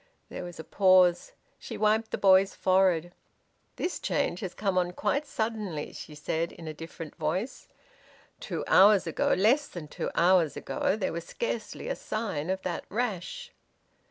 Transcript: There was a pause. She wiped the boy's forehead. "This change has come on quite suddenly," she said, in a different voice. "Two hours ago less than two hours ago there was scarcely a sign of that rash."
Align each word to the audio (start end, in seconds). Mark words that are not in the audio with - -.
There 0.29 0.43
was 0.43 0.59
a 0.59 0.63
pause. 0.63 1.33
She 1.59 1.77
wiped 1.77 2.09
the 2.09 2.17
boy's 2.17 2.55
forehead. 2.55 3.11
"This 3.75 3.99
change 3.99 4.39
has 4.39 4.55
come 4.55 4.75
on 4.75 4.93
quite 4.93 5.27
suddenly," 5.27 5.93
she 5.93 6.15
said, 6.15 6.51
in 6.51 6.67
a 6.67 6.73
different 6.73 7.13
voice. 7.17 7.67
"Two 8.39 8.63
hours 8.65 9.05
ago 9.05 9.35
less 9.37 9.67
than 9.67 9.87
two 9.87 10.09
hours 10.15 10.57
ago 10.57 10.95
there 10.95 11.13
was 11.13 11.25
scarcely 11.27 11.87
a 11.87 11.95
sign 11.95 12.49
of 12.49 12.63
that 12.63 12.85
rash." 12.89 13.51